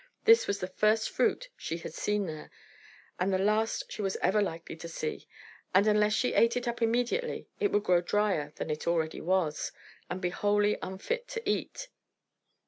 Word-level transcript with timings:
This 0.25 0.47
was 0.47 0.59
the 0.59 0.67
first 0.67 1.11
fruit 1.11 1.49
she 1.55 1.77
had 1.77 1.93
seen 1.93 2.25
there, 2.25 2.49
and 3.19 3.31
the 3.31 3.37
last 3.37 3.91
she 3.91 4.01
was 4.01 4.15
ever 4.15 4.41
likely 4.41 4.75
to 4.77 4.87
see; 4.89 5.27
and 5.75 5.85
unless 5.85 6.13
she 6.13 6.33
ate 6.33 6.57
it 6.57 6.67
up 6.67 6.81
immediately, 6.81 7.49
it 7.59 7.71
would 7.71 7.83
grow 7.83 8.01
drier 8.01 8.51
than 8.55 8.71
it 8.71 8.87
already 8.87 9.21
was, 9.21 9.71
and 10.09 10.19
be 10.19 10.29
wholly 10.29 10.75
unfit 10.81 11.27
to 11.27 11.47
eat. 11.47 11.89